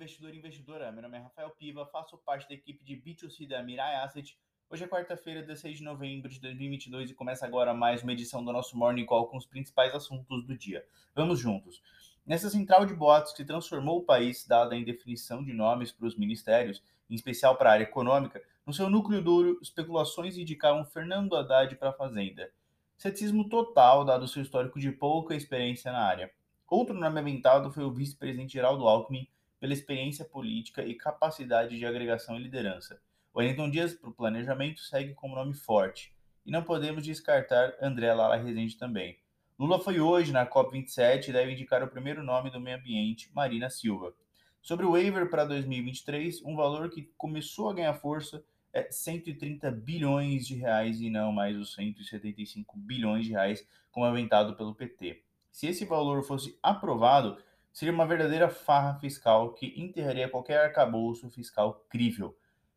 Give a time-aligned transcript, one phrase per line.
[0.00, 0.90] investidor e investidora.
[0.90, 4.34] Meu nome é Rafael Piva, faço parte da equipe de B2C da Mirai Asset.
[4.70, 8.50] Hoje é quarta-feira, 16 de novembro de 2022 e começa agora mais uma edição do
[8.50, 10.86] nosso Morning Call com os principais assuntos do dia.
[11.14, 11.82] Vamos juntos.
[12.24, 16.16] Nessa central de boatos que transformou o país, dada a indefinição de nomes para os
[16.16, 21.76] ministérios, em especial para a área econômica, no seu núcleo duro, especulações indicavam Fernando Haddad
[21.76, 22.50] para a Fazenda.
[22.96, 26.32] Ceticismo total, dado seu histórico de pouca experiência na área.
[26.66, 29.28] Outro nome aventado foi o vice-presidente Geraldo Alckmin,
[29.60, 33.00] pela experiência política e capacidade de agregação e liderança.
[33.36, 36.12] Wellington Dias, para o planejamento, segue como nome forte.
[36.44, 39.18] E não podemos descartar André Lala Rezende também.
[39.58, 43.68] Lula foi hoje na COP27 e deve indicar o primeiro nome do meio ambiente, Marina
[43.68, 44.14] Silva.
[44.62, 50.46] Sobre o waiver para 2023, um valor que começou a ganhar força é 130 bilhões
[50.46, 55.22] de reais e não mais os 175 bilhões de reais como aventado pelo PT.
[55.50, 57.36] Se esse valor fosse aprovado,
[57.72, 62.36] seria uma verdadeira farra fiscal que enterraria qualquer arcabouço fiscal crível.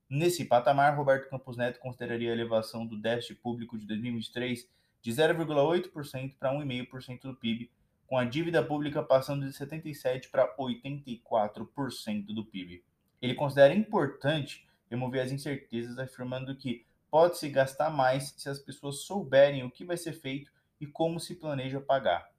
[0.09, 4.69] Nesse patamar, Roberto Campos Neto consideraria a elevação do déficit público de 2023
[5.01, 7.71] de 0,8% para 1,5% do PIB,
[8.05, 12.83] com a dívida pública passando de 77% para 84% do PIB.
[13.21, 19.63] Ele considera importante remover as incertezas, afirmando que pode-se gastar mais se as pessoas souberem
[19.63, 22.29] o que vai ser feito e como se planeja pagar.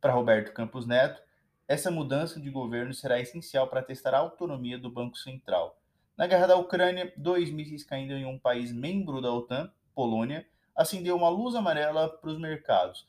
[0.00, 1.22] Para Roberto Campos Neto,
[1.72, 5.80] essa mudança de governo será essencial para testar a autonomia do Banco Central.
[6.14, 11.16] Na guerra da Ucrânia, dois mísseis caindo em um país membro da OTAN, Polônia, acendeu
[11.16, 13.08] uma luz amarela para os mercados.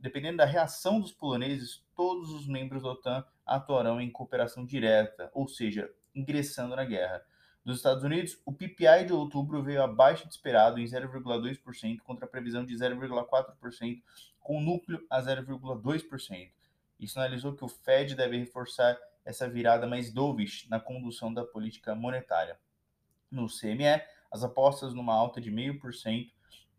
[0.00, 5.46] Dependendo da reação dos poloneses, todos os membros da OTAN atuarão em cooperação direta, ou
[5.46, 7.22] seja, ingressando na guerra.
[7.62, 12.28] Dos Estados Unidos, o PPI de outubro veio abaixo do esperado em 0,2% contra a
[12.28, 14.02] previsão de 0,4%,
[14.40, 16.56] com núcleo a 0,2%
[16.98, 21.94] e sinalizou que o Fed deve reforçar essa virada mais dovish na condução da política
[21.94, 22.58] monetária.
[23.30, 26.30] No CME, as apostas numa alta de 0,5%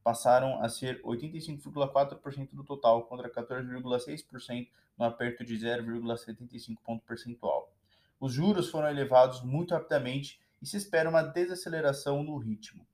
[0.03, 7.73] passaram a ser 85,4% do total contra 14,6% no aperto de 0,75 ponto percentual.
[8.19, 12.87] Os juros foram elevados muito rapidamente e se espera uma desaceleração no ritmo.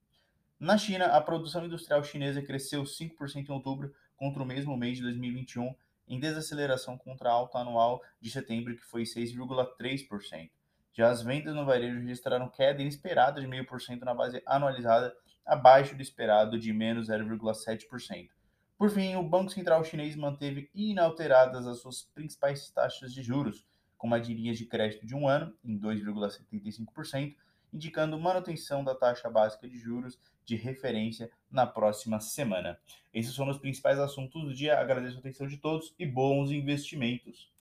[0.59, 5.03] Na China, a produção industrial chinesa cresceu 5% em outubro contra o mesmo mês de
[5.03, 5.75] 2021
[6.07, 10.49] em desaceleração contra a alta anual de setembro, que foi 6,3%.
[10.93, 15.13] Já as vendas no varejo registraram queda inesperada de 0,5% na base anualizada,
[15.45, 18.29] abaixo do esperado de menos 0,7%.
[18.77, 23.65] Por fim, o Banco Central Chinês manteve inalteradas as suas principais taxas de juros,
[23.97, 27.35] com de linhas de crédito de um ano em 2,75%,
[27.73, 32.79] indicando manutenção da taxa básica de juros de referência na próxima semana.
[33.13, 34.79] Esses são os principais assuntos do dia.
[34.79, 37.49] Agradeço a atenção de todos e bons investimentos.